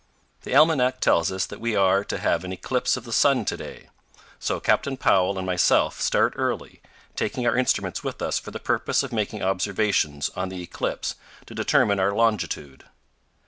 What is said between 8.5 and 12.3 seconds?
purpose of making observations on the eclipse to determine our